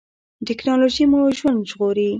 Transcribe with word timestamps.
ټیکنالوژي 0.47 1.05
مو 1.11 1.21
ژوند 1.37 1.61
ژغوري 1.69 2.07